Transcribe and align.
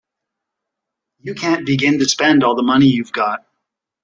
You 1.19 1.35
can't 1.35 1.63
begin 1.63 1.99
to 1.99 2.09
spend 2.09 2.43
all 2.43 2.55
the 2.55 2.63
money 2.63 2.87
you've 2.87 3.13
got. 3.13 3.45